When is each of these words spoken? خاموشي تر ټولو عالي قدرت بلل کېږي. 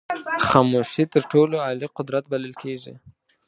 خاموشي 0.47 1.03
تر 1.13 1.21
ټولو 1.31 1.55
عالي 1.65 1.87
قدرت 1.97 2.23
بلل 2.31 2.53
کېږي. 2.61 2.93